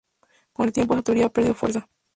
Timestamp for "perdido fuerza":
1.29-1.87